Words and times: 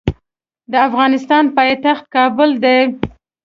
د 0.71 0.73
افغانستان 0.87 1.43
پایتخت 1.57 2.05
کابل 2.15 2.49
دی. 2.63 2.79